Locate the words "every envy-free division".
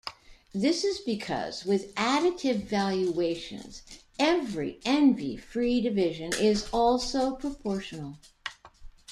4.17-6.33